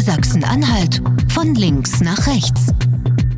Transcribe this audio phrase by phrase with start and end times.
[0.00, 2.68] Sachsen-Anhalt von links nach rechts.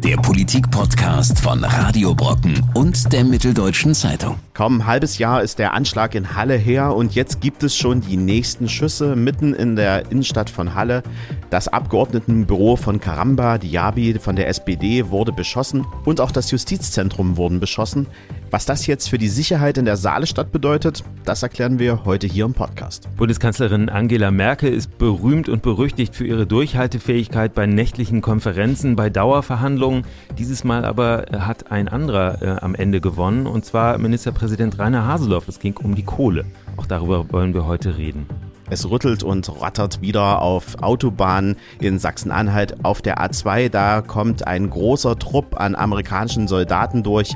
[0.04, 4.36] Der Politik-Podcast von Radio Brocken und der Mitteldeutschen Zeitung.
[4.54, 8.02] Kaum ein halbes Jahr ist der Anschlag in Halle her und jetzt gibt es schon
[8.02, 11.02] die nächsten Schüsse mitten in der Innenstadt von Halle.
[11.48, 17.60] Das Abgeordnetenbüro von Karamba Diaby von der SPD wurde beschossen und auch das Justizzentrum wurden
[17.60, 18.06] beschossen.
[18.50, 22.44] Was das jetzt für die Sicherheit in der Saalestadt bedeutet, das erklären wir heute hier
[22.44, 23.08] im Podcast.
[23.16, 30.04] Bundeskanzlerin Angela Merkel ist berühmt und berüchtigt für ihre Durchhaltefähigkeit bei nächtlichen Konferenzen, bei Dauerverhandlungen.
[30.36, 35.48] Dieses Mal aber hat ein anderer äh, am Ende gewonnen, und zwar Ministerpräsident Rainer Haseloff.
[35.48, 36.44] Es ging um die Kohle.
[36.76, 38.26] Auch darüber wollen wir heute reden.
[38.70, 43.68] Es rüttelt und rattert wieder auf Autobahnen in Sachsen-Anhalt auf der A2.
[43.68, 47.34] Da kommt ein großer Trupp an amerikanischen Soldaten durch.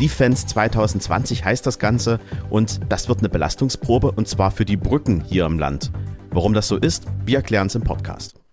[0.00, 2.18] Defense 2020 heißt das Ganze
[2.50, 5.92] und das wird eine Belastungsprobe und zwar für die Brücken hier im Land.
[6.30, 8.43] Warum das so ist, wir erklären es im Podcast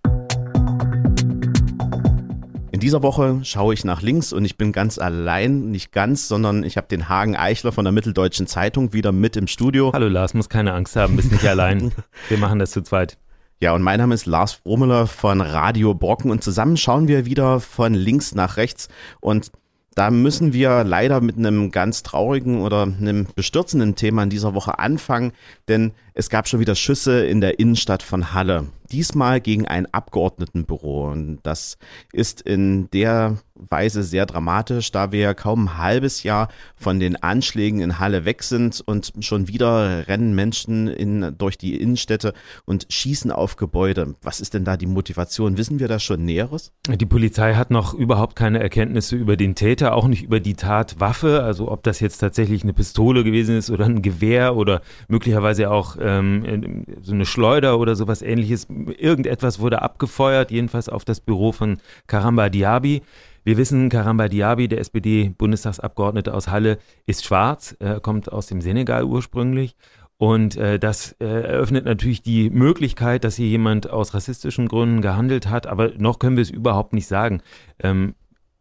[2.82, 6.76] dieser Woche schaue ich nach links und ich bin ganz allein, nicht ganz, sondern ich
[6.76, 9.92] habe den Hagen Eichler von der Mitteldeutschen Zeitung wieder mit im Studio.
[9.92, 11.92] Hallo Lars, muss keine Angst haben, bist nicht allein.
[12.28, 13.18] Wir machen das zu zweit.
[13.60, 17.60] Ja, und mein Name ist Lars Frommeler von Radio Brocken und zusammen schauen wir wieder
[17.60, 18.88] von links nach rechts
[19.20, 19.52] und
[19.94, 24.78] da müssen wir leider mit einem ganz traurigen oder einem bestürzenden Thema in dieser Woche
[24.78, 25.32] anfangen,
[25.68, 28.68] denn es gab schon wieder Schüsse in der Innenstadt von Halle.
[28.92, 31.10] Diesmal gegen ein Abgeordnetenbüro.
[31.10, 31.78] Und das
[32.12, 37.80] ist in der Weise sehr dramatisch, da wir kaum ein halbes Jahr von den Anschlägen
[37.80, 42.32] in Halle weg sind und schon wieder rennen Menschen in, durch die Innenstädte
[42.64, 44.14] und schießen auf Gebäude.
[44.22, 45.56] Was ist denn da die Motivation?
[45.56, 46.72] Wissen wir da schon Näheres?
[46.88, 51.42] Die Polizei hat noch überhaupt keine Erkenntnisse über den Täter, auch nicht über die Tatwaffe,
[51.42, 55.96] also ob das jetzt tatsächlich eine Pistole gewesen ist oder ein Gewehr oder möglicherweise auch
[56.00, 58.66] ähm, so eine Schleuder oder sowas ähnliches.
[58.88, 63.02] Irgendetwas wurde abgefeuert, jedenfalls auf das Büro von Karamba Diaby.
[63.44, 69.04] Wir wissen, Karamba Diaby, der SPD-Bundestagsabgeordnete aus Halle, ist schwarz, er kommt aus dem Senegal
[69.04, 69.74] ursprünglich.
[70.16, 75.48] Und äh, das äh, eröffnet natürlich die Möglichkeit, dass hier jemand aus rassistischen Gründen gehandelt
[75.48, 77.42] hat, aber noch können wir es überhaupt nicht sagen.
[77.80, 78.14] Ähm,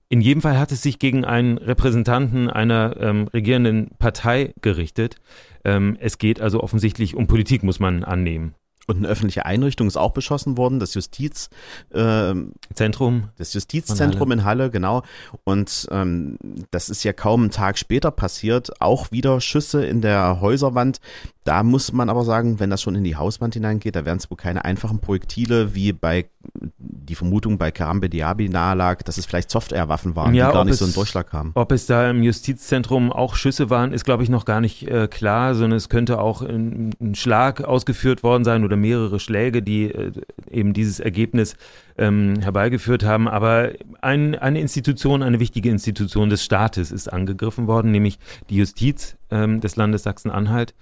[0.10, 5.18] in jedem Fall hat es sich gegen einen Repräsentanten einer ähm, regierenden Partei gerichtet.
[5.64, 8.56] Ähm, es geht also offensichtlich um Politik, muss man annehmen.
[8.88, 11.54] Und eine öffentliche Einrichtung ist auch beschossen worden, das Justizzentrum.
[11.94, 15.04] Ähm, das Justizzentrum in Halle, genau.
[15.44, 16.38] Und ähm,
[16.72, 18.82] das ist ja kaum einen Tag später passiert.
[18.82, 21.00] Auch wieder Schüsse in der Häuserwand.
[21.44, 24.30] Da muss man aber sagen, wenn das schon in die Hauswand hineingeht, da wären es
[24.30, 26.30] wohl keine einfachen Projektile, wie bei
[26.78, 30.66] die Vermutung bei Karambe Diaby nahe lag, dass es vielleicht Software-Waffen waren, ja, die gar
[30.66, 31.52] nicht es, so einen Durchschlag haben.
[31.56, 35.08] Ob es da im Justizzentrum auch Schüsse waren, ist, glaube ich, noch gar nicht äh,
[35.08, 39.92] klar, sondern es könnte auch ein, ein, Schlag ausgeführt worden sein oder mehrere Schläge, die
[39.92, 40.12] äh,
[40.50, 41.56] eben dieses Ergebnis
[41.98, 43.28] ähm, herbeigeführt haben.
[43.28, 43.72] Aber
[44.02, 48.18] ein, eine Institution, eine wichtige Institution des Staates ist angegriffen worden, nämlich
[48.50, 50.74] die Justiz ähm, des Landes Sachsen-Anhalt.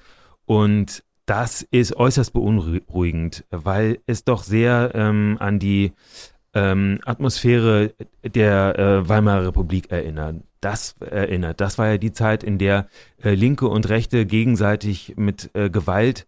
[0.46, 5.94] Und das ist äußerst beunruhigend, weil es doch sehr ähm, an die
[6.54, 10.38] ähm, Atmosphäre der äh, Weimarer Republik erinnert.
[10.62, 11.62] Das erinnert.
[11.62, 12.88] Das war ja die Zeit, in der
[13.24, 16.28] äh, Linke und Rechte gegenseitig mit äh, Gewalt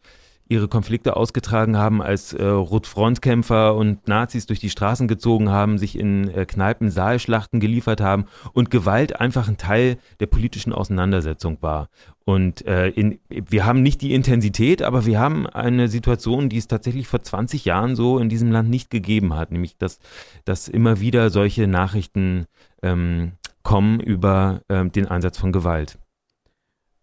[0.51, 5.97] ihre Konflikte ausgetragen haben, als äh, Rotfrontkämpfer und Nazis durch die Straßen gezogen haben, sich
[5.97, 11.87] in äh, Kneipen Saalschlachten geliefert haben und Gewalt einfach ein Teil der politischen Auseinandersetzung war.
[12.25, 16.67] Und äh, in, wir haben nicht die Intensität, aber wir haben eine Situation, die es
[16.67, 19.99] tatsächlich vor 20 Jahren so in diesem Land nicht gegeben hat, nämlich dass,
[20.43, 22.45] dass immer wieder solche Nachrichten
[22.83, 25.97] ähm, kommen über ähm, den Einsatz von Gewalt.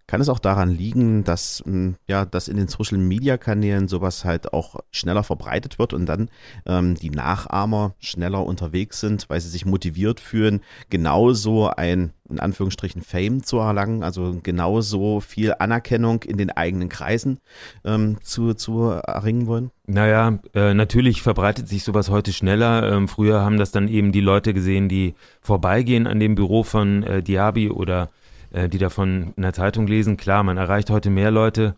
[0.09, 4.77] Kann es auch daran liegen, dass, hm, ja, dass in den Social-Media-Kanälen sowas halt auch
[4.91, 6.31] schneller verbreitet wird und dann
[6.65, 13.03] ähm, die Nachahmer schneller unterwegs sind, weil sie sich motiviert fühlen, genauso ein, in Anführungsstrichen,
[13.03, 17.39] Fame zu erlangen, also genauso viel Anerkennung in den eigenen Kreisen
[17.85, 19.71] ähm, zu, zu erringen wollen?
[19.87, 22.91] Naja, äh, natürlich verbreitet sich sowas heute schneller.
[22.91, 27.03] Ähm, früher haben das dann eben die Leute gesehen, die vorbeigehen an dem Büro von
[27.03, 28.09] äh, Diaby oder
[28.53, 30.17] äh, die davon in der Zeitung lesen.
[30.17, 31.77] Klar, man erreicht heute mehr Leute.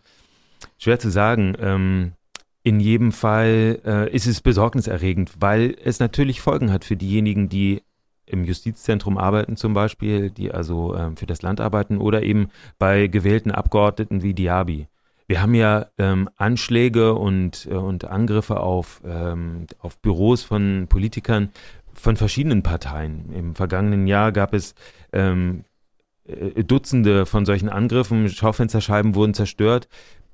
[0.77, 1.55] Schwer zu sagen.
[1.59, 2.13] Ähm,
[2.63, 7.81] in jedem Fall äh, ist es besorgniserregend, weil es natürlich Folgen hat für diejenigen, die
[8.27, 13.07] im Justizzentrum arbeiten zum Beispiel, die also ähm, für das Land arbeiten oder eben bei
[13.07, 14.87] gewählten Abgeordneten wie Diaby.
[15.27, 21.49] Wir haben ja ähm, Anschläge und, äh, und Angriffe auf, ähm, auf Büros von Politikern
[21.93, 23.31] von verschiedenen Parteien.
[23.33, 24.75] Im vergangenen Jahr gab es
[25.13, 25.70] ähm, äh,
[26.63, 29.87] Dutzende von solchen Angriffen, Schaufensterscheiben wurden zerstört.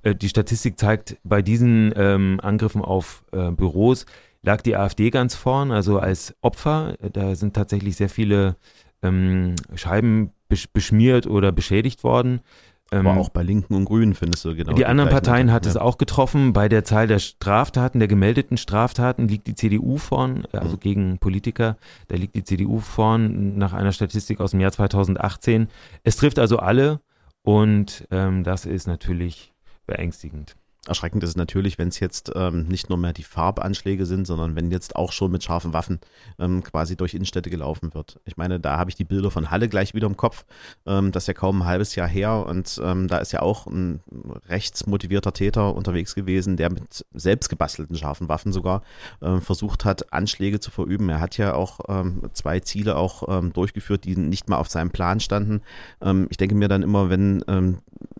[0.03, 4.05] Äh, die Statistik zeigt bei diesen ähm, Angriffen auf äh, Büros
[4.43, 6.95] lag die AfD ganz vorn, also als Opfer.
[7.11, 8.55] Da sind tatsächlich sehr viele
[9.03, 10.31] ähm, Scheiben
[10.73, 12.39] beschmiert oder beschädigt worden.
[12.91, 14.71] Aber ähm, auch bei Linken und Grünen findest du genau.
[14.71, 15.71] Die, die anderen Parteien hat ja.
[15.71, 16.53] es auch getroffen.
[16.53, 20.79] Bei der Zahl der Straftaten, der gemeldeten Straftaten liegt die CDU vorn, also mhm.
[20.79, 25.67] gegen Politiker, da liegt die CDU vorn nach einer Statistik aus dem Jahr 2018.
[26.03, 27.01] Es trifft also alle
[27.43, 29.53] und ähm, das ist natürlich
[29.85, 30.55] beängstigend.
[30.87, 34.55] Erschreckend ist es natürlich, wenn es jetzt ähm, nicht nur mehr die Farbanschläge sind, sondern
[34.55, 35.99] wenn jetzt auch schon mit scharfen Waffen
[36.39, 38.19] ähm, quasi durch Innenstädte gelaufen wird.
[38.25, 40.45] Ich meine, da habe ich die Bilder von Halle gleich wieder im Kopf.
[40.85, 43.67] Ähm, das ist ja kaum ein halbes Jahr her und ähm, da ist ja auch
[43.67, 44.01] ein
[44.47, 48.83] rechtsmotivierter Täter unterwegs gewesen, der mit selbst gebastelten scharfen Waffen sogar
[49.21, 51.09] ähm, versucht hat, Anschläge zu verüben.
[51.09, 53.07] Er hat ja auch ähm, zwei Ziele auch
[53.53, 55.61] durchgeführt, die nicht mal auf seinem Plan standen.
[56.29, 57.43] ich denke mir dann immer, wenn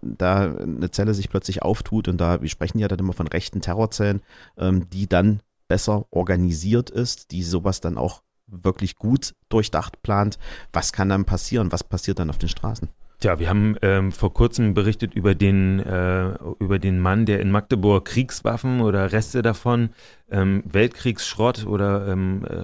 [0.02, 3.62] da eine Zelle sich plötzlich auftut und da, wir sprechen ja dann immer von rechten
[3.62, 4.22] Terrorzellen,
[4.58, 10.38] ähm, die dann besser organisiert ist, die sowas dann auch wirklich gut durchdacht plant.
[10.72, 11.72] Was kann dann passieren?
[11.72, 12.90] Was passiert dann auf den Straßen?
[13.20, 17.50] Tja, wir haben ähm, vor kurzem berichtet über den, äh, über den Mann, der in
[17.50, 19.90] Magdeburg Kriegswaffen oder Reste davon,
[20.30, 22.64] ähm, Weltkriegsschrott oder ähm, äh,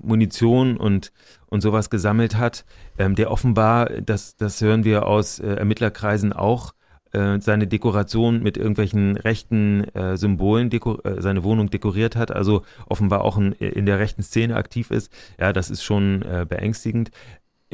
[0.00, 1.12] Munition und,
[1.48, 2.64] und sowas gesammelt hat,
[2.96, 6.72] ähm, der offenbar, das, das hören wir aus äh, Ermittlerkreisen auch,
[7.12, 13.22] äh, seine Dekoration mit irgendwelchen rechten äh, Symbolen äh, seine Wohnung dekoriert hat, also offenbar
[13.22, 15.12] auch in, in der rechten Szene aktiv ist.
[15.38, 17.10] Ja, das ist schon äh, beängstigend.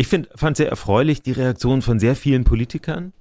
[0.01, 3.13] Ich fand sehr erfreulich die Reaktion von sehr vielen Politikern.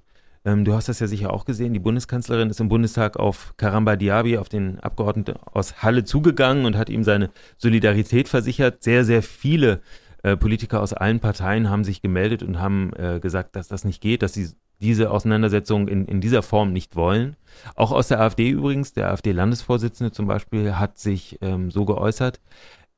[0.44, 1.72] Ähm, du hast das ja sicher auch gesehen.
[1.72, 6.76] Die Bundeskanzlerin ist im Bundestag auf Karamba Diaby, auf den Abgeordneten aus Halle zugegangen und
[6.76, 8.84] hat ihm seine Solidarität versichert.
[8.84, 9.80] Sehr, sehr viele
[10.22, 14.00] äh, Politiker aus allen Parteien haben sich gemeldet und haben äh, gesagt, dass das nicht
[14.00, 14.48] geht, dass sie
[14.80, 17.34] diese Auseinandersetzung in, in dieser Form nicht wollen.
[17.74, 22.38] Auch aus der AfD übrigens, der AfD-Landesvorsitzende zum Beispiel hat sich ähm, so geäußert.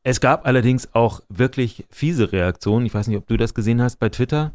[0.02, 2.86] Es gab allerdings auch wirklich fiese Reaktionen.
[2.86, 4.52] Ich weiß nicht, ob du das gesehen hast bei Twitter.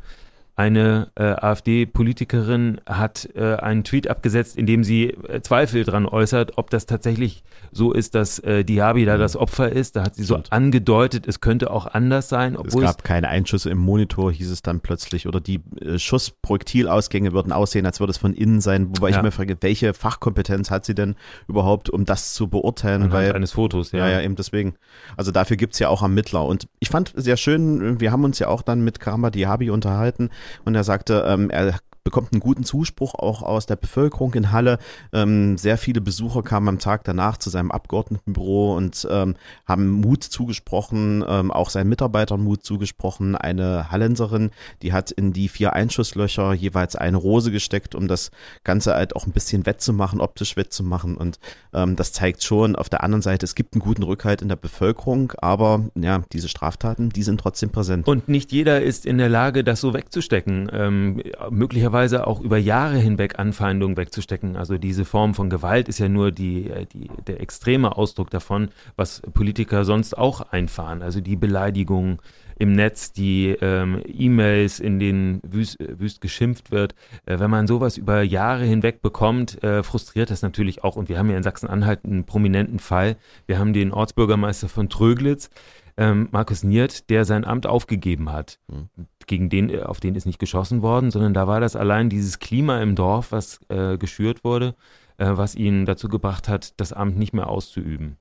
[0.57, 6.57] Eine äh, AfD-Politikerin hat äh, einen Tweet abgesetzt, in dem sie äh, Zweifel dran äußert,
[6.57, 7.43] ob das tatsächlich
[7.73, 9.19] so ist, dass äh, Diaby da mhm.
[9.19, 9.97] das Opfer ist.
[9.97, 10.47] Da hat sie Stimmt.
[10.47, 12.57] so angedeutet, es könnte auch anders sein.
[12.63, 17.51] es gab keine Einschüsse im Monitor, hieß es dann plötzlich, oder die äh, Schussprojektilausgänge würden
[17.51, 18.87] aussehen, als würde es von innen sein.
[18.95, 19.17] Wobei ja.
[19.17, 21.15] ich mir frage, welche Fachkompetenz hat sie denn
[21.49, 23.03] überhaupt, um das zu beurteilen?
[23.03, 24.07] Anhand Weil, eines Fotos, ja.
[24.07, 24.75] Ja, ja, eben deswegen.
[25.17, 26.45] Also dafür gibt es ja auch Ermittler.
[26.45, 30.29] Und ich fand sehr schön, wir haben uns ja auch dann mit Karamba Diaby unterhalten
[30.63, 34.77] und er sagte, ähm, er bekommt einen guten Zuspruch auch aus der Bevölkerung in Halle.
[35.11, 39.35] Ähm, sehr viele Besucher kamen am Tag danach zu seinem Abgeordnetenbüro und ähm,
[39.65, 43.35] haben Mut zugesprochen, ähm, auch seinen Mitarbeitern Mut zugesprochen.
[43.35, 44.51] Eine Hallenserin,
[44.83, 48.29] die hat in die vier Einschusslöcher jeweils eine Rose gesteckt, um das
[48.63, 51.17] Ganze halt auch ein bisschen wettzumachen, optisch wettzumachen.
[51.17, 51.39] Und
[51.73, 54.57] ähm, das zeigt schon auf der anderen Seite, es gibt einen guten Rückhalt in der
[54.57, 58.07] Bevölkerung, aber ja, diese Straftaten, die sind trotzdem präsent.
[58.07, 60.69] Und nicht jeder ist in der Lage, das so wegzustecken.
[60.71, 64.57] Ähm, möglicherweise möglicherweise auch über Jahre hinweg Anfeindungen wegzustecken.
[64.57, 68.69] Also diese Form von Gewalt ist ja nur die, äh, die, der extreme Ausdruck davon,
[68.97, 71.01] was Politiker sonst auch einfahren.
[71.01, 72.19] Also die Beleidigungen
[72.57, 76.95] im Netz, die ähm, E-Mails, in denen wüst, wüst geschimpft wird.
[77.25, 80.97] Äh, wenn man sowas über Jahre hinweg bekommt, äh, frustriert das natürlich auch.
[80.97, 83.15] Und wir haben ja in Sachsen-Anhalt einen prominenten Fall.
[83.47, 85.49] Wir haben den Ortsbürgermeister von Tröglitz,
[85.97, 88.59] ähm, Markus Niert, der sein Amt aufgegeben hat.
[88.67, 88.89] Mhm.
[89.27, 92.39] Gegen den, äh, auf den ist nicht geschossen worden, sondern da war das allein dieses
[92.39, 94.75] Klima im Dorf, was äh, geschürt wurde,
[95.17, 98.17] äh, was ihn dazu gebracht hat, das Amt nicht mehr auszuüben.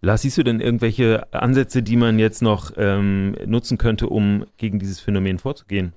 [0.00, 4.80] Lars, siehst du denn irgendwelche Ansätze, die man jetzt noch ähm, nutzen könnte, um gegen
[4.80, 5.92] dieses Phänomen vorzugehen?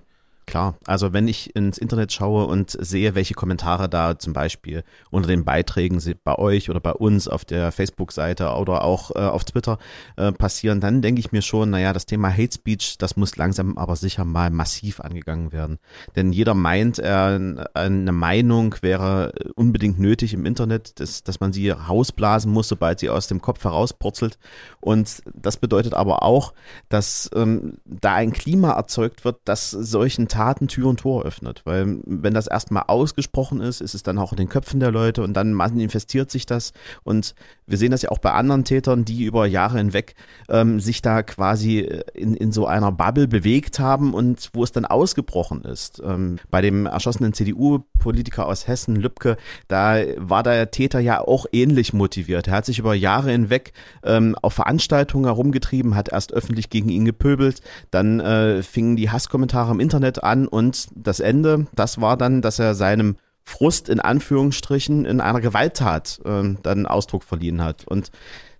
[0.48, 5.28] Klar, also wenn ich ins Internet schaue und sehe, welche Kommentare da zum Beispiel unter
[5.28, 9.80] den Beiträgen bei euch oder bei uns auf der Facebook-Seite oder auch äh, auf Twitter
[10.18, 13.76] äh, passieren, dann denke ich mir schon, naja, das Thema Hate Speech, das muss langsam
[13.80, 15.80] aber sicher mal massiv angegangen werden.
[16.16, 17.40] Denn jeder meint, äh,
[17.74, 23.10] eine Meinung wäre unbedingt nötig im Internet, dass, dass man sie rausblasen muss, sobald sie
[23.10, 24.38] aus dem Kopf herauspurzelt.
[24.80, 26.54] Und das bedeutet aber auch,
[26.90, 31.62] dass ähm, da ein Klima erzeugt wird, das solchen Taten Tür und Tor öffnet.
[31.64, 35.24] Weil wenn das erstmal ausgesprochen ist, ist es dann auch in den Köpfen der Leute
[35.24, 36.74] und dann manifestiert sich das.
[37.04, 40.16] Und wir sehen das ja auch bei anderen Tätern, die über Jahre hinweg
[40.50, 41.80] ähm, sich da quasi
[42.14, 46.02] in, in so einer Bubble bewegt haben und wo es dann ausgebrochen ist.
[46.06, 49.38] Ähm, bei dem erschossenen CDU-Politiker aus Hessen, Lübcke,
[49.70, 52.50] da war der Täter ja auch ähnlich motiviert.
[52.50, 53.72] Er hat sich über Jahre hinweg
[54.04, 59.72] ähm, auf Veranstaltungen herumgetrieben, hat erst öffentlich gegen ihn gepöbelt, dann äh, fingen die Hasskommentare
[59.72, 65.06] im Internet an und das Ende, das war dann, dass er seinem Frust in Anführungsstrichen
[65.06, 67.88] in einer Gewalttat äh, dann Ausdruck verliehen hat.
[67.88, 68.12] Und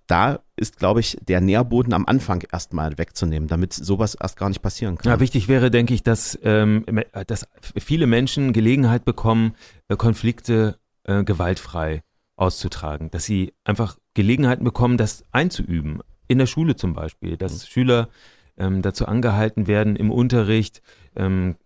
[0.06, 4.62] da ist, glaube ich, der Nährboden am Anfang erstmal wegzunehmen, damit sowas erst gar nicht
[4.62, 5.10] passieren kann.
[5.10, 6.84] Ja, wichtig wäre, denke ich, dass, ähm,
[7.26, 9.54] dass viele Menschen Gelegenheit bekommen,
[9.88, 12.02] äh, Konflikte äh, gewaltfrei
[12.36, 16.00] auszutragen, dass sie einfach Gelegenheiten bekommen, das einzuüben.
[16.28, 17.66] In der Schule zum Beispiel, dass mhm.
[17.66, 18.08] Schüler
[18.56, 20.82] ähm, dazu angehalten werden, im Unterricht
[21.16, 21.56] ähm,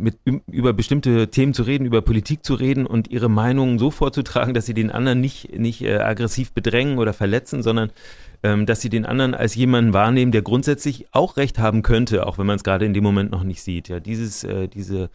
[0.00, 0.18] mit,
[0.50, 4.66] über bestimmte Themen zu reden, über Politik zu reden und ihre Meinungen so vorzutragen, dass
[4.66, 7.90] sie den anderen nicht, nicht äh, aggressiv bedrängen oder verletzen, sondern
[8.42, 12.38] ähm, dass sie den anderen als jemanden wahrnehmen, der grundsätzlich auch Recht haben könnte, auch
[12.38, 13.88] wenn man es gerade in dem Moment noch nicht sieht.
[13.88, 15.10] Ja, dieses, äh, diese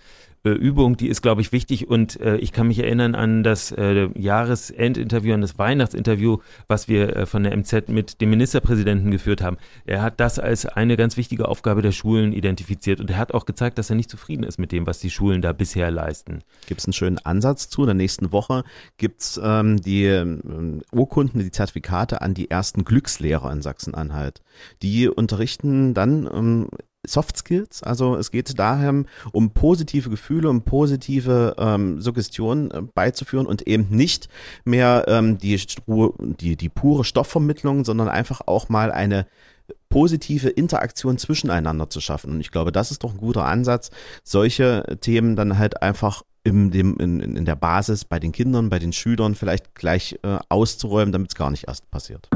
[0.46, 1.90] äh, Übung, die ist, glaube ich, wichtig.
[1.90, 6.38] Und äh, ich kann mich erinnern an das äh, Jahresendinterview, an das Weihnachtsinterview,
[6.68, 9.58] was wir äh, von der MZ mit dem Ministerpräsidenten geführt haben.
[9.86, 13.46] Er hat das als eine ganz wichtige Aufgabe der Schulen identifiziert und er hat auch
[13.46, 16.44] gezeigt, dass er nicht zufrieden ist mit dem, was die Schulen da bisher leisten.
[16.68, 17.82] Gibt es einen schönen Ansatz zu?
[17.82, 18.64] In der nächsten Woche
[18.98, 24.42] gibt es ähm, die ähm, Urkunden, die Zertifikate an die ersten Glückslehrer in Sachsen-Anhalt.
[24.82, 26.68] Die unterrichten dann ähm,
[27.08, 27.84] Soft Skills.
[27.84, 33.88] Also es geht daher um positive Gefühle, um positive ähm, Suggestionen äh, beizuführen und eben
[33.90, 34.30] nicht
[34.64, 39.28] mehr ähm, die, die, die pure Stoffvermittlung, sondern einfach auch mal eine
[39.90, 42.32] positive Interaktion zwischeneinander zu schaffen.
[42.32, 43.92] Und ich glaube, das ist doch ein guter Ansatz,
[44.24, 48.80] solche Themen dann halt einfach in, dem, in, in der Basis bei den Kindern, bei
[48.80, 52.30] den Schülern vielleicht gleich äh, auszuräumen, damit es gar nicht erst passiert.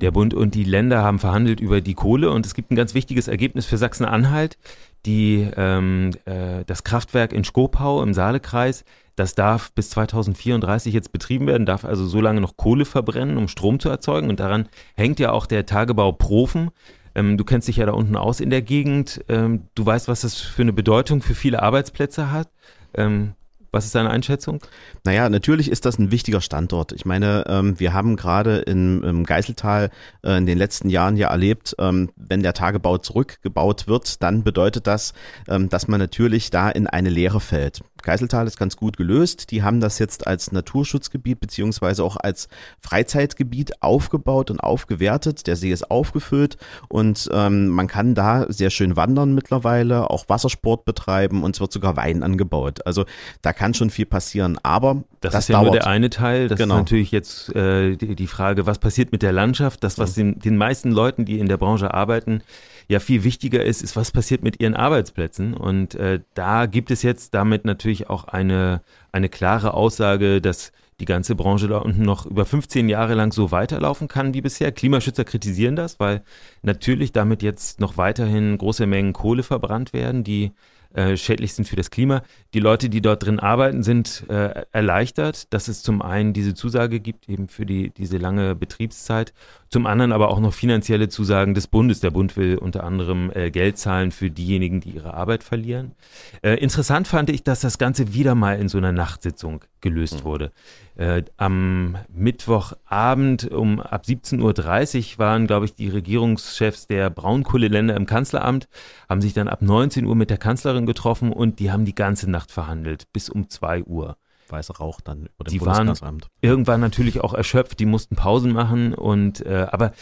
[0.00, 2.94] Der Bund und die Länder haben verhandelt über die Kohle und es gibt ein ganz
[2.94, 4.58] wichtiges Ergebnis für Sachsen-Anhalt.
[5.06, 8.84] Die, ähm, äh, das Kraftwerk in Skopau im Saalekreis,
[9.16, 13.48] das darf bis 2034 jetzt betrieben werden, darf also so lange noch Kohle verbrennen, um
[13.48, 14.28] Strom zu erzeugen.
[14.28, 16.70] Und daran hängt ja auch der Tagebau Profen.
[17.14, 19.24] Ähm, du kennst dich ja da unten aus in der Gegend.
[19.28, 22.48] Ähm, du weißt, was das für eine Bedeutung für viele Arbeitsplätze hat.
[22.94, 23.34] Ähm,
[23.74, 24.60] was ist deine Einschätzung?
[25.04, 26.92] Naja, natürlich ist das ein wichtiger Standort.
[26.92, 29.90] Ich meine, ähm, wir haben gerade im, Geiseltal
[30.22, 34.86] äh, in den letzten Jahren ja erlebt, ähm, wenn der Tagebau zurückgebaut wird, dann bedeutet
[34.86, 35.12] das,
[35.48, 37.80] ähm, dass man natürlich da in eine Leere fällt.
[38.04, 39.50] Geiseltal ist ganz gut gelöst.
[39.50, 42.48] Die haben das jetzt als Naturschutzgebiet beziehungsweise auch als
[42.80, 45.46] Freizeitgebiet aufgebaut und aufgewertet.
[45.46, 46.56] Der See ist aufgefüllt
[46.88, 51.72] und ähm, man kann da sehr schön wandern mittlerweile, auch Wassersport betreiben und es wird
[51.72, 52.86] sogar Wein angebaut.
[52.86, 53.04] Also
[53.42, 55.66] da kann schon viel passieren, aber das, das ist ja dauert.
[55.66, 56.48] nur der eine Teil.
[56.48, 56.74] Das genau.
[56.74, 59.82] ist natürlich jetzt äh, die, die, Frage, was passiert mit der Landschaft?
[59.82, 62.42] Das, was den, den meisten Leuten, die in der Branche arbeiten,
[62.88, 65.54] ja viel wichtiger ist, ist, was passiert mit ihren Arbeitsplätzen.
[65.54, 71.06] Und äh, da gibt es jetzt damit natürlich auch eine, eine klare Aussage, dass die
[71.06, 74.70] ganze Branche da unten noch über 15 Jahre lang so weiterlaufen kann wie bisher.
[74.70, 76.22] Klimaschützer kritisieren das, weil
[76.62, 80.52] natürlich damit jetzt noch weiterhin große Mengen Kohle verbrannt werden, die
[80.94, 82.22] äh, schädlich sind für das Klima.
[82.54, 87.00] Die Leute, die dort drin arbeiten, sind äh, erleichtert, dass es zum einen diese Zusage
[87.00, 89.34] gibt, eben für die, diese lange Betriebszeit,
[89.68, 91.98] zum anderen aber auch noch finanzielle Zusagen des Bundes.
[91.98, 95.96] Der Bund will unter anderem äh, Geld zahlen für diejenigen, die ihre Arbeit verlieren.
[96.42, 100.24] Äh, interessant fand ich, dass das Ganze wieder mal in so einer Nachtsitzung gelöst mhm.
[100.24, 100.52] wurde.
[100.96, 108.06] Äh, am Mittwochabend um ab 17.30 Uhr waren, glaube ich, die Regierungschefs der Braunkohleländer im
[108.06, 108.68] Kanzleramt,
[109.08, 112.30] haben sich dann ab 19 Uhr mit der Kanzlerin getroffen und die haben die ganze
[112.30, 114.16] Nacht verhandelt, bis um 2 Uhr.
[114.48, 118.94] Weißer Rauch dann über dem die waren irgendwann natürlich auch erschöpft, die mussten Pausen machen
[118.94, 119.92] und äh, aber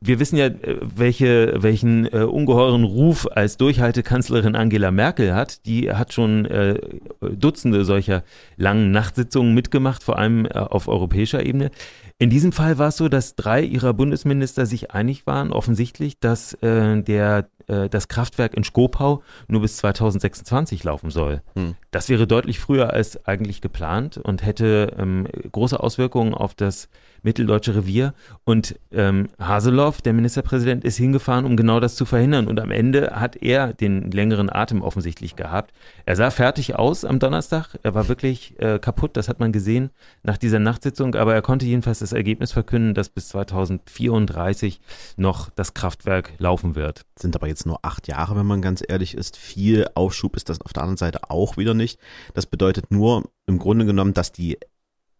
[0.00, 5.64] wir wissen ja, äh, welche, welchen äh, ungeheuren Ruf als Durchhaltekanzlerin Angela Merkel hat.
[5.66, 6.80] Die hat schon äh,
[7.20, 8.24] Dutzende solcher
[8.56, 11.70] langen Nachtsitzungen mitgemacht, vor allem äh, auf europäischer Ebene.
[12.18, 16.54] In diesem Fall war es so, dass drei ihrer Bundesminister sich einig waren, offensichtlich, dass
[16.54, 21.42] äh, der äh, das Kraftwerk in Skopau nur bis 2026 laufen soll.
[21.54, 21.76] Hm.
[21.92, 26.88] Das wäre deutlich früher als eigentlich geplant und hätte ähm, große Auswirkungen auf das
[27.28, 28.14] mitteldeutsche Revier.
[28.44, 32.46] Und ähm, Haseloff, der Ministerpräsident, ist hingefahren, um genau das zu verhindern.
[32.46, 35.74] Und am Ende hat er den längeren Atem offensichtlich gehabt.
[36.06, 37.78] Er sah fertig aus am Donnerstag.
[37.82, 39.90] Er war wirklich äh, kaputt, das hat man gesehen
[40.22, 41.14] nach dieser Nachtsitzung.
[41.16, 44.80] Aber er konnte jedenfalls das Ergebnis verkünden, dass bis 2034
[45.18, 47.02] noch das Kraftwerk laufen wird.
[47.18, 49.36] Sind aber jetzt nur acht Jahre, wenn man ganz ehrlich ist.
[49.36, 52.00] Viel Aufschub ist das auf der anderen Seite auch wieder nicht.
[52.32, 54.56] Das bedeutet nur im Grunde genommen, dass die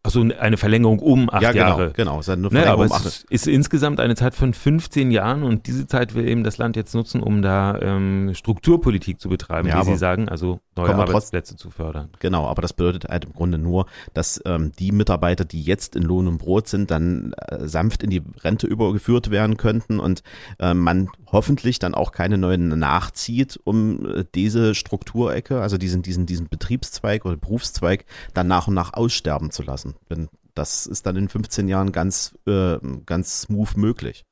[0.08, 1.92] also eine Verlängerung um acht ja, genau, Jahre.
[1.94, 5.42] Genau, es ist eine naja, aber um es ist insgesamt eine Zeit von 15 Jahren
[5.42, 9.68] und diese Zeit will eben das Land jetzt nutzen, um da ähm, Strukturpolitik zu betreiben,
[9.68, 12.11] ja, wie Sie sagen, also neue Arbeitsplätze zu fördern.
[12.18, 16.02] Genau, aber das bedeutet halt im Grunde nur, dass ähm, die Mitarbeiter, die jetzt in
[16.02, 20.23] Lohn und Brot sind, dann äh, sanft in die Rente übergeführt werden könnten und
[20.58, 26.26] äh, man hoffentlich dann auch keine neuen nachzieht, um äh, diese Strukturecke, also diesen, diesen,
[26.26, 28.04] diesen Betriebszweig oder Berufszweig
[28.35, 29.94] dann nach und nach aussterben zu lassen.
[30.11, 34.25] Denn das ist dann in 15 Jahren ganz, äh, ganz smooth möglich.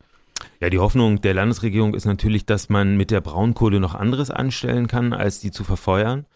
[0.61, 4.87] Ja, die Hoffnung der Landesregierung ist natürlich, dass man mit der Braunkohle noch anderes anstellen
[4.87, 6.27] kann, als die zu verfeuern.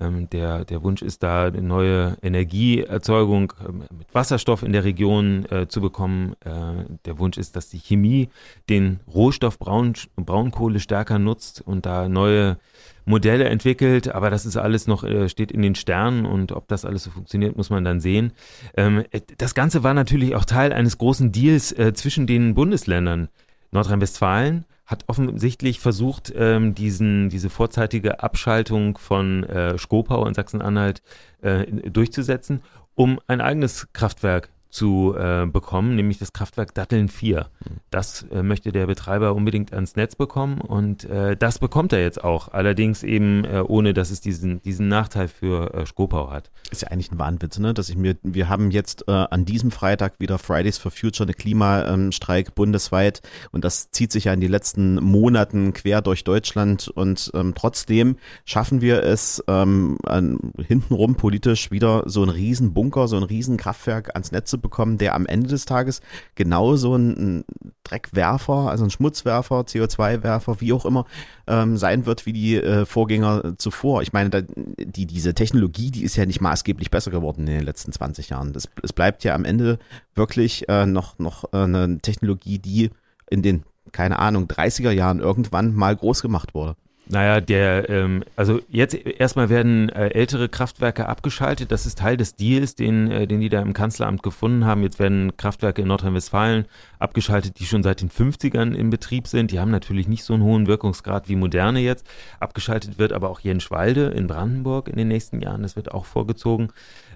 [0.00, 5.44] Ähm, der, der Wunsch ist da, eine neue Energieerzeugung ähm, mit Wasserstoff in der Region
[5.50, 6.34] äh, zu bekommen.
[6.44, 8.28] Äh, der Wunsch ist, dass die Chemie
[8.68, 12.58] den Rohstoff Braun, Braunkohle stärker nutzt und da neue
[13.04, 14.14] Modelle entwickelt.
[14.14, 17.10] Aber das ist alles noch, äh, steht in den Sternen und ob das alles so
[17.10, 18.32] funktioniert, muss man dann sehen.
[18.76, 23.28] Ähm, äh, das Ganze war natürlich auch Teil eines großen Deals äh, zwischen den Bundesländern.
[23.72, 31.02] Nordrhein-Westfalen hat offensichtlich versucht, ähm, diesen, diese vorzeitige Abschaltung von äh, Skopau in Sachsen-Anhalt
[31.42, 32.62] äh, durchzusetzen,
[32.94, 37.46] um ein eigenes Kraftwerk zu äh, bekommen, nämlich das Kraftwerk Datteln 4.
[37.90, 42.22] Das äh, möchte der Betreiber unbedingt ans Netz bekommen und äh, das bekommt er jetzt
[42.22, 46.50] auch, allerdings eben äh, ohne, dass es diesen, diesen Nachteil für äh, Skopau hat.
[46.70, 47.72] Ist ja eigentlich ein Wahnwitz, ne?
[47.72, 51.34] Dass ich mir, wir haben jetzt äh, an diesem Freitag wieder Fridays for Future, eine
[51.34, 53.22] Klimastreik bundesweit
[53.52, 58.16] und das zieht sich ja in die letzten Monaten quer durch Deutschland und ähm, trotzdem
[58.44, 64.32] schaffen wir es ähm, an, hintenrum politisch wieder so ein Riesenbunker, so ein Riesenkraftwerk ans
[64.32, 66.00] Netz zu bekommen, der am Ende des Tages
[66.34, 67.44] genauso ein,
[67.84, 71.06] Dreckwerfer, also ein Schmutzwerfer, CO2-Werfer, wie auch immer,
[71.46, 74.02] ähm, sein wird wie die äh, Vorgänger zuvor.
[74.02, 77.64] Ich meine, da, die, diese Technologie, die ist ja nicht maßgeblich besser geworden in den
[77.64, 78.52] letzten 20 Jahren.
[78.52, 79.78] Das, es bleibt ja am Ende
[80.14, 82.90] wirklich äh, noch, noch äh, eine Technologie, die
[83.30, 86.76] in den, keine Ahnung, 30er Jahren irgendwann mal groß gemacht wurde.
[87.10, 91.72] Naja, der, ähm, also jetzt erstmal werden äh, ältere Kraftwerke abgeschaltet.
[91.72, 94.82] Das ist Teil des Deals, den, äh, den die da im Kanzleramt gefunden haben.
[94.82, 96.66] Jetzt werden Kraftwerke in Nordrhein-Westfalen
[96.98, 99.52] abgeschaltet, die schon seit den 50ern in Betrieb sind.
[99.52, 102.06] Die haben natürlich nicht so einen hohen Wirkungsgrad wie moderne jetzt.
[102.40, 105.62] Abgeschaltet wird aber auch Jenschwalde in Brandenburg in den nächsten Jahren.
[105.62, 106.68] Das wird auch vorgezogen.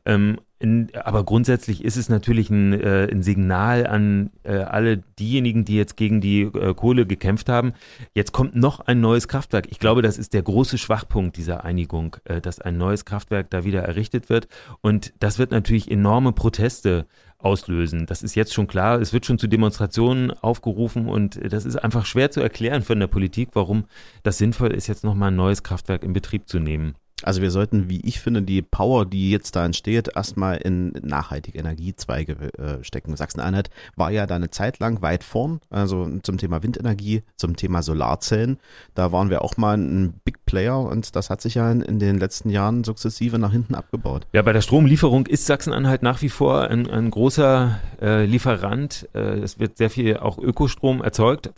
[0.04, 5.64] Ähm, in, aber grundsätzlich ist es natürlich ein, äh, ein Signal an äh, alle diejenigen,
[5.64, 7.72] die jetzt gegen die äh, Kohle gekämpft haben.
[8.14, 9.66] Jetzt kommt noch ein neues Kraftwerk.
[9.70, 13.64] Ich glaube, das ist der große Schwachpunkt dieser Einigung, äh, dass ein neues Kraftwerk da
[13.64, 14.46] wieder errichtet wird.
[14.80, 17.06] Und das wird natürlich enorme Proteste
[17.38, 18.06] auslösen.
[18.06, 19.00] Das ist jetzt schon klar.
[19.00, 23.08] Es wird schon zu Demonstrationen aufgerufen und das ist einfach schwer zu erklären von der
[23.08, 23.86] Politik, warum
[24.22, 26.94] das sinnvoll ist, jetzt nochmal ein neues Kraftwerk in Betrieb zu nehmen.
[27.24, 31.58] Also wir sollten, wie ich finde, die Power, die jetzt da entsteht, erstmal in nachhaltige
[31.58, 33.16] Energiezweige äh, stecken.
[33.16, 37.82] Sachsen-Anhalt war ja da eine Zeit lang weit vorn, also zum Thema Windenergie, zum Thema
[37.82, 38.58] Solarzellen.
[38.94, 41.98] Da waren wir auch mal ein Big Player und das hat sich ja in, in
[41.98, 44.26] den letzten Jahren sukzessive nach hinten abgebaut.
[44.32, 49.08] Ja, bei der Stromlieferung ist Sachsen-Anhalt nach wie vor ein, ein großer äh, Lieferant.
[49.14, 51.50] Äh, es wird sehr viel auch Ökostrom erzeugt.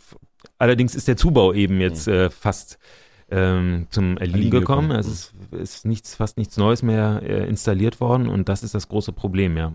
[0.57, 2.77] Allerdings ist der Zubau eben jetzt äh, fast
[3.35, 4.91] ähm, zum Erliegen gekommen.
[4.91, 9.11] Es ist nichts, fast nichts Neues mehr äh, installiert worden und das ist das große
[9.11, 9.73] Problem, ja.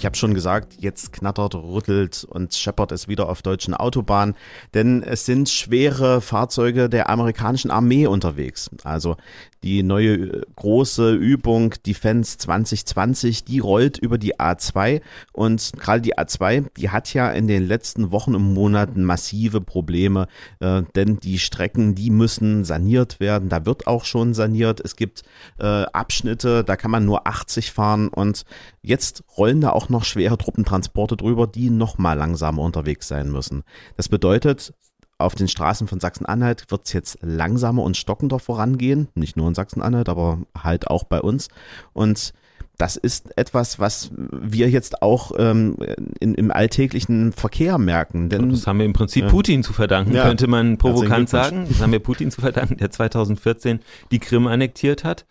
[0.00, 4.34] Ich habe schon gesagt, jetzt knattert, rüttelt und scheppert es wieder auf deutschen Autobahnen,
[4.72, 8.70] denn es sind schwere Fahrzeuge der amerikanischen Armee unterwegs.
[8.82, 9.18] Also
[9.62, 16.16] die neue äh, große Übung Defense 2020, die rollt über die A2 und gerade die
[16.16, 20.28] A2, die hat ja in den letzten Wochen und Monaten massive Probleme,
[20.60, 23.50] äh, denn die Strecken, die müssen saniert werden.
[23.50, 24.80] Da wird auch schon saniert.
[24.80, 25.24] Es gibt
[25.58, 28.44] äh, Abschnitte, da kann man nur 80 fahren und
[28.80, 33.62] jetzt rollen da auch noch schwere Truppentransporte drüber, die noch mal langsamer unterwegs sein müssen.
[33.96, 34.72] Das bedeutet,
[35.18, 39.08] auf den Straßen von Sachsen-Anhalt wird es jetzt langsamer und stockender vorangehen.
[39.14, 41.48] Nicht nur in Sachsen-Anhalt, aber halt auch bei uns.
[41.92, 42.32] Und
[42.78, 45.76] das ist etwas, was wir jetzt auch ähm,
[46.18, 48.30] in, im alltäglichen Verkehr merken.
[48.30, 49.28] Denn, das haben wir im Prinzip.
[49.28, 50.22] Putin zu verdanken, ja.
[50.22, 51.66] könnte man provokant sagen.
[51.68, 55.26] Das haben wir Putin zu verdanken, der 2014 die Krim annektiert hat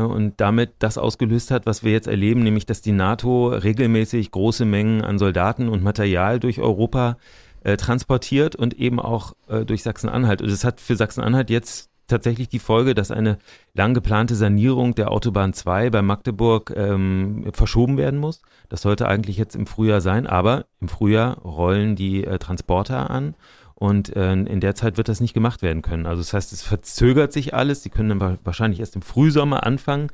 [0.00, 4.64] und damit das ausgelöst hat, was wir jetzt erleben, nämlich dass die NATO regelmäßig große
[4.64, 7.16] Mengen an Soldaten und Material durch Europa
[7.62, 10.42] äh, transportiert und eben auch äh, durch Sachsen-Anhalt.
[10.42, 13.38] Und es hat für Sachsen-Anhalt jetzt tatsächlich die Folge, dass eine
[13.72, 18.42] lang geplante Sanierung der Autobahn 2 bei Magdeburg ähm, verschoben werden muss.
[18.68, 23.34] Das sollte eigentlich jetzt im Frühjahr sein, aber im Frühjahr rollen die äh, Transporter an
[23.74, 26.06] und äh, in der Zeit wird das nicht gemacht werden können.
[26.06, 27.82] Also das heißt, es verzögert sich alles.
[27.82, 30.08] Die können dann wahrscheinlich erst im Frühsommer anfangen,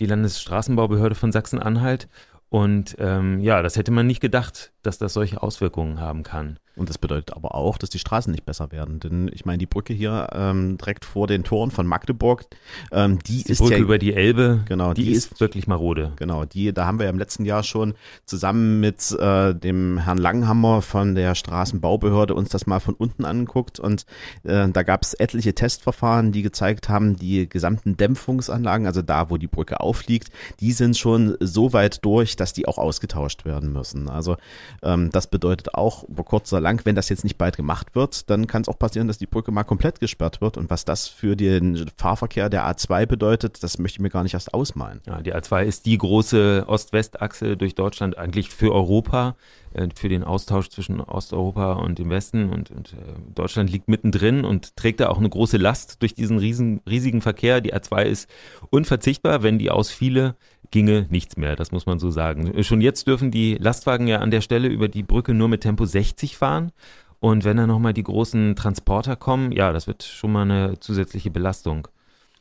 [0.00, 2.08] die Landesstraßenbaubehörde von Sachsen-Anhalt.
[2.48, 6.58] Und ähm, ja, das hätte man nicht gedacht, dass das solche Auswirkungen haben kann.
[6.76, 9.00] Und das bedeutet aber auch, dass die Straßen nicht besser werden.
[9.00, 12.44] Denn ich meine, die Brücke hier ähm, direkt vor den Toren von Magdeburg,
[12.92, 15.66] ähm, die, die ist Brücke ja, über die Elbe, genau, die, die ist, ist wirklich
[15.66, 16.12] marode.
[16.16, 17.94] Genau, die, da haben wir ja im letzten Jahr schon
[18.26, 23.80] zusammen mit äh, dem Herrn Langhammer von der Straßenbaubehörde uns das mal von unten angeguckt
[23.80, 24.04] und
[24.42, 29.38] äh, da gab es etliche Testverfahren, die gezeigt haben, die gesamten Dämpfungsanlagen, also da, wo
[29.38, 34.10] die Brücke aufliegt, die sind schon so weit durch, dass die auch ausgetauscht werden müssen.
[34.10, 34.36] Also
[34.82, 38.28] ähm, das bedeutet auch über kurz oder lang, wenn das jetzt nicht bald gemacht wird,
[38.28, 41.06] dann kann es auch passieren, dass die Brücke mal komplett gesperrt wird und was das
[41.06, 45.00] für den Fahrverkehr der A2 bedeutet, das möchte ich mir gar nicht erst ausmalen.
[45.06, 49.36] Ja, die A2 ist die große Ost-West-Achse durch Deutschland eigentlich für Europa,
[49.94, 54.76] für den Austausch zwischen Osteuropa und dem Westen und, und äh, Deutschland liegt mittendrin und
[54.76, 57.60] trägt da auch eine große Last durch diesen riesen, riesigen Verkehr.
[57.60, 58.30] Die A2 ist
[58.70, 60.36] unverzichtbar, wenn die ausfiele,
[60.70, 62.62] ginge nichts mehr, das muss man so sagen.
[62.64, 65.84] Schon jetzt dürfen die Lastwagen ja an der Stelle über die Brücke nur mit Tempo
[65.84, 66.72] 60 fahren.
[67.18, 71.30] Und wenn dann nochmal die großen Transporter kommen, ja, das wird schon mal eine zusätzliche
[71.30, 71.88] Belastung.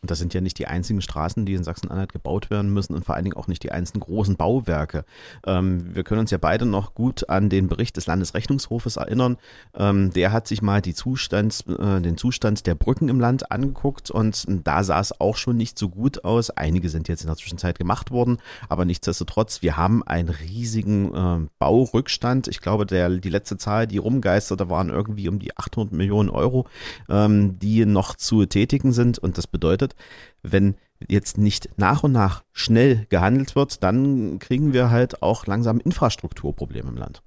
[0.06, 3.04] Und das sind ja nicht die einzigen Straßen, die in Sachsen-Anhalt gebaut werden müssen und
[3.04, 5.04] vor allen Dingen auch nicht die einzigen großen Bauwerke.
[5.48, 9.38] Ähm, wir können uns ja beide noch gut an den Bericht des Landesrechnungshofes erinnern.
[9.74, 14.46] Ähm, der hat sich mal Zustands, äh, den Zustand der Brücken im Land angeguckt und
[14.48, 16.52] da sah es auch schon nicht so gut aus.
[16.52, 18.38] Einige sind jetzt in der Zwischenzeit gemacht worden,
[18.70, 22.48] aber nichtsdestotrotz, wir haben einen riesigen äh, Baurückstand.
[22.48, 26.68] Ich glaube, der, die letzte Zahl, die rumgeisterte, waren irgendwie um die 800 Millionen Euro,
[27.10, 29.94] ähm, die noch zu tätigen sind und das bedeutet,
[30.43, 30.75] wenn
[31.08, 36.89] jetzt nicht nach und nach schnell gehandelt wird, dann kriegen wir halt auch langsam Infrastrukturprobleme
[36.89, 37.21] im Land.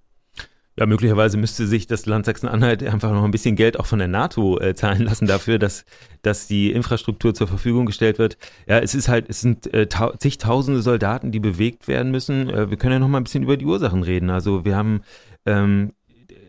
[0.78, 4.07] Ja, möglicherweise müsste sich das Land Sachsen-Anhalt einfach noch ein bisschen Geld auch von der
[4.07, 5.85] NATO äh, zahlen lassen dafür, dass,
[6.22, 8.38] dass die Infrastruktur zur Verfügung gestellt wird.
[8.68, 12.48] Ja, es ist halt, es sind äh, zigtausende Soldaten, die bewegt werden müssen.
[12.48, 14.31] Äh, wir können ja noch mal ein bisschen über die Ursachen reden.
[14.31, 15.00] Also wir haben
[15.46, 15.94] ähm,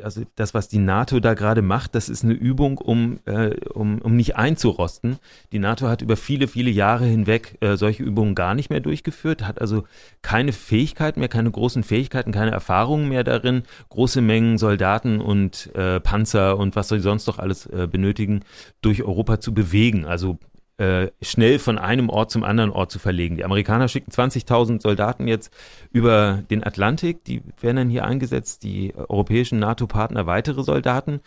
[0.04, 4.00] also das, was die NATO da gerade macht, das ist eine Übung, um, äh, um,
[4.00, 5.18] um nicht einzurosten.
[5.52, 9.48] Die NATO hat über viele, viele Jahre hinweg äh, solche Übungen gar nicht mehr durchgeführt,
[9.48, 9.84] hat also
[10.22, 16.00] keine Fähigkeiten mehr, keine großen Fähigkeiten, keine Erfahrungen mehr darin, große Mengen Soldaten und äh,
[16.00, 18.42] Panzer und was sie sonst noch alles äh, benötigen,
[18.82, 20.06] durch Europa zu bewegen.
[20.06, 20.40] Also
[20.80, 23.36] äh, schnell von einem Ort zum anderen Ort zu verlegen.
[23.36, 25.54] Die Amerikaner schicken 20.000 Soldaten jetzt
[25.92, 31.20] über den Atlantik, die werden dann hier eingesetzt, die europäischen NATO-Partner weitere Soldaten.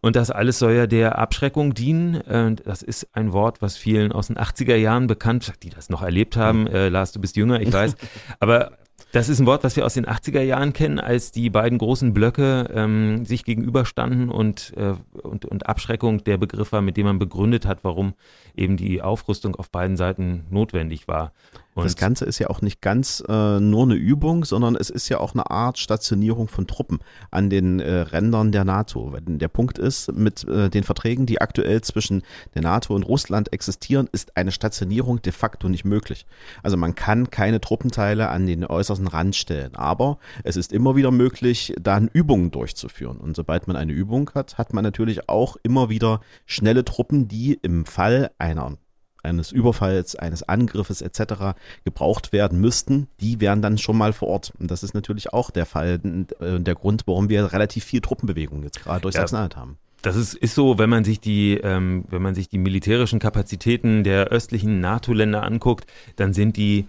[0.00, 2.22] Und das alles soll ja der Abschreckung dienen.
[2.62, 6.36] Das ist ein Wort, was vielen aus den 80er Jahren bekannt, die das noch erlebt
[6.36, 6.66] haben.
[6.66, 7.96] Äh, Lars, du bist jünger, ich weiß.
[8.38, 8.72] Aber
[9.14, 12.12] das ist ein Wort, was wir aus den 80er Jahren kennen, als die beiden großen
[12.12, 17.20] Blöcke ähm, sich gegenüberstanden und, äh, und, und Abschreckung der Begriff war, mit dem man
[17.20, 18.14] begründet hat, warum
[18.56, 21.32] eben die Aufrüstung auf beiden Seiten notwendig war.
[21.74, 25.08] Und das Ganze ist ja auch nicht ganz äh, nur eine Übung, sondern es ist
[25.08, 27.00] ja auch eine Art Stationierung von Truppen
[27.32, 29.16] an den äh, Rändern der NATO.
[29.20, 32.22] Der Punkt ist, mit äh, den Verträgen, die aktuell zwischen
[32.54, 36.26] der NATO und Russland existieren, ist eine Stationierung de facto nicht möglich.
[36.62, 41.10] Also man kann keine Truppenteile an den äußersten Rand stellen, aber es ist immer wieder
[41.10, 43.16] möglich, dann Übungen durchzuführen.
[43.16, 47.58] Und sobald man eine Übung hat, hat man natürlich auch immer wieder schnelle Truppen, die
[47.62, 48.76] im Fall einer
[49.24, 51.56] eines Überfalls, eines Angriffes etc.
[51.84, 54.52] gebraucht werden müssten, die wären dann schon mal vor Ort.
[54.58, 56.00] Und das ist natürlich auch der Fall,
[56.40, 59.22] äh, der Grund, warum wir relativ viel Truppenbewegung jetzt gerade durch ja.
[59.22, 59.78] Sachsen-Anhalt haben.
[60.02, 64.04] Das ist, ist so, wenn man sich die, ähm, wenn man sich die militärischen Kapazitäten
[64.04, 66.86] der östlichen NATO-Länder anguckt, dann sind die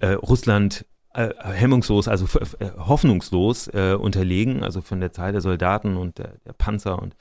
[0.00, 2.26] äh, Russland äh, hemmungslos, also
[2.58, 7.14] äh, hoffnungslos äh, unterlegen, also von der Zahl der Soldaten und der, der Panzer und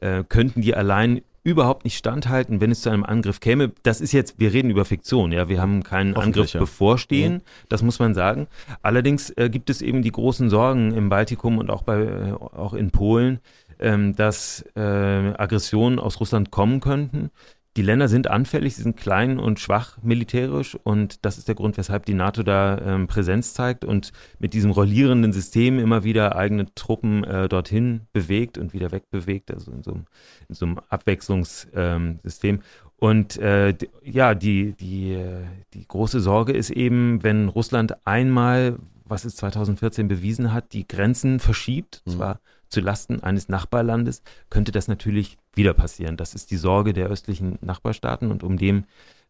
[0.00, 3.72] äh, könnten die allein überhaupt nicht standhalten, wenn es zu einem Angriff käme.
[3.82, 7.42] Das ist jetzt, wir reden über Fiktion, ja, wir haben keinen Angriff bevorstehen, mhm.
[7.68, 8.46] das muss man sagen.
[8.82, 12.74] Allerdings äh, gibt es eben die großen Sorgen im Baltikum und auch bei äh, auch
[12.74, 13.40] in Polen,
[13.78, 17.30] ähm, dass äh, Aggressionen aus Russland kommen könnten.
[17.78, 21.76] Die Länder sind anfällig, sie sind klein und schwach militärisch und das ist der Grund,
[21.76, 24.10] weshalb die NATO da ähm, Präsenz zeigt und
[24.40, 29.70] mit diesem rollierenden System immer wieder eigene Truppen äh, dorthin bewegt und wieder wegbewegt, also
[29.70, 30.06] in so einem,
[30.48, 32.54] in so einem Abwechslungssystem.
[32.56, 32.62] Ähm,
[32.96, 39.24] und äh, ja, die, die, äh, die große Sorge ist eben, wenn Russland einmal, was
[39.24, 42.10] es 2014 bewiesen hat, die Grenzen verschiebt, mhm.
[42.10, 46.16] zwar zu Lasten eines Nachbarlandes, könnte das natürlich wieder passieren.
[46.16, 48.84] Das ist die Sorge der östlichen Nachbarstaaten und um dem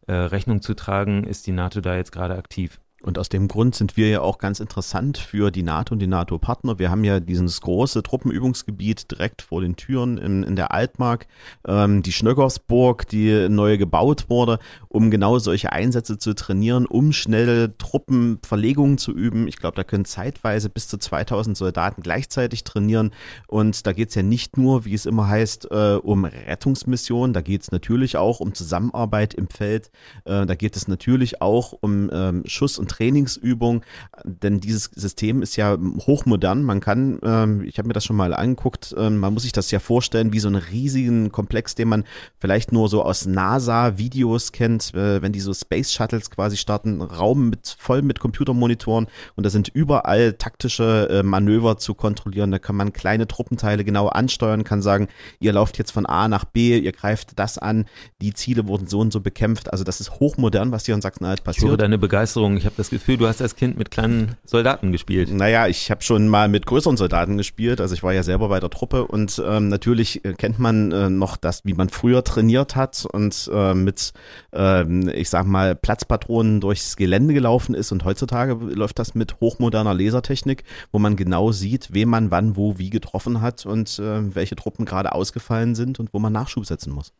[0.07, 2.79] äh, Rechnung zu tragen, ist die NATO da jetzt gerade aktiv.
[3.01, 6.07] Und aus dem Grund sind wir ja auch ganz interessant für die NATO und die
[6.07, 6.79] NATO-Partner.
[6.79, 11.27] Wir haben ja dieses große Truppenübungsgebiet direkt vor den Türen in, in der Altmark,
[11.65, 14.59] ähm, die Schnöggersburg, die neu gebaut wurde,
[14.89, 19.47] um genau solche Einsätze zu trainieren, um schnell Truppenverlegungen zu üben.
[19.47, 23.11] Ich glaube, da können zeitweise bis zu 2000 Soldaten gleichzeitig trainieren.
[23.47, 27.41] Und da geht es ja nicht nur, wie es immer heißt, äh, um Rettungsmissionen, da
[27.41, 29.89] geht es natürlich auch um Zusammenarbeit im Feld,
[30.25, 33.83] äh, da geht es natürlich auch um ähm, Schuss- und Trainingsübung,
[34.25, 36.63] denn dieses System ist ja hochmodern.
[36.63, 39.71] Man kann, ähm, ich habe mir das schon mal angeguckt, ähm, man muss sich das
[39.71, 42.03] ja vorstellen wie so einen riesigen Komplex, den man
[42.37, 47.49] vielleicht nur so aus NASA-Videos kennt, äh, wenn die so Space Shuttles quasi starten, Raum
[47.49, 52.51] mit voll mit Computermonitoren und da sind überall taktische äh, Manöver zu kontrollieren.
[52.51, 55.07] Da kann man kleine Truppenteile genau ansteuern, kann sagen,
[55.39, 57.85] ihr lauft jetzt von A nach B, ihr greift das an,
[58.21, 59.71] die Ziele wurden so und so bekämpft.
[59.71, 61.65] Also das ist hochmodern, was hier in Sachsen-Anhalt passiert.
[61.65, 62.57] Ich höre deine Begeisterung.
[62.57, 65.31] Ich habe das Gefühl, du hast als Kind mit kleinen Soldaten gespielt.
[65.31, 67.81] Naja, ich habe schon mal mit größeren Soldaten gespielt.
[67.81, 71.09] Also ich war ja selber bei der Truppe und ähm, natürlich äh, kennt man äh,
[71.09, 74.13] noch das, wie man früher trainiert hat und äh, mit,
[74.55, 77.91] äh, ich sag mal, Platzpatronen durchs Gelände gelaufen ist.
[77.91, 80.63] Und heutzutage läuft das mit hochmoderner Lasertechnik,
[80.93, 84.85] wo man genau sieht, wen man wann, wo, wie getroffen hat und äh, welche Truppen
[84.85, 87.11] gerade ausgefallen sind und wo man Nachschub setzen muss.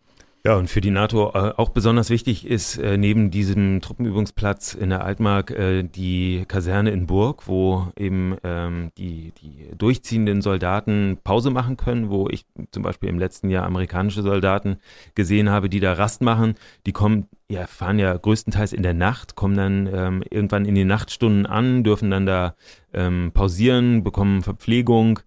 [0.46, 4.90] Ja, und für die NATO äh, auch besonders wichtig ist äh, neben diesem Truppenübungsplatz in
[4.90, 11.50] der Altmark äh, die Kaserne in Burg, wo eben ähm, die, die durchziehenden Soldaten Pause
[11.50, 14.78] machen können, wo ich zum Beispiel im letzten Jahr amerikanische Soldaten
[15.14, 16.56] gesehen habe, die da Rast machen.
[16.86, 20.86] Die kommen, ja, fahren ja größtenteils in der Nacht, kommen dann ähm, irgendwann in die
[20.86, 22.56] Nachtstunden an, dürfen dann da
[22.94, 25.20] ähm, pausieren, bekommen Verpflegung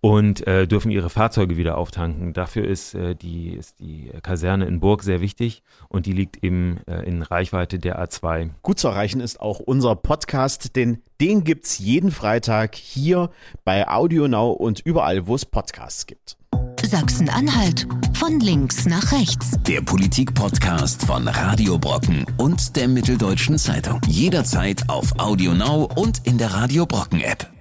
[0.00, 2.32] und äh, dürfen ihre Fahrzeuge wieder auftanken.
[2.32, 6.78] Dafür ist, äh, die, ist die Kaserne in Burg sehr wichtig und die liegt eben
[6.86, 8.50] äh, in Reichweite der A2.
[8.62, 13.30] Gut zu erreichen ist auch unser Podcast, denn den gibt's jeden Freitag hier
[13.64, 16.36] bei Audio Now und überall, wo es Podcasts gibt.
[16.82, 19.52] Sachsen-Anhalt von links nach rechts.
[19.66, 24.00] Der Politik-Podcast von Radio Brocken und der Mitteldeutschen Zeitung.
[24.06, 27.55] Jederzeit auf Audio Now und in der Radio Brocken App.